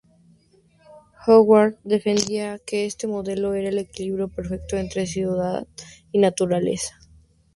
[1.27, 5.67] Howard defendía que este modelo era el equilibrio perfecto entre ciudad
[6.11, 6.97] y naturaleza.